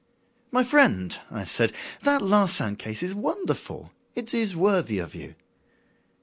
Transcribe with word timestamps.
"My 0.49 0.63
friend," 0.63 1.15
I 1.29 1.43
said, 1.43 1.73
"that 2.01 2.23
Larsan 2.23 2.75
case 2.77 3.03
is 3.03 3.13
wonderful. 3.13 3.91
It 4.15 4.33
is 4.33 4.55
worthy 4.55 4.97
of 4.97 5.13
you." 5.13 5.35